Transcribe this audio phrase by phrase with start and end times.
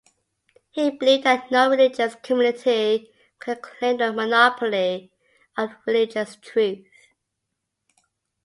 [0.71, 5.11] He believed that no religious community could claim a monopoly
[5.55, 6.87] on religious truth.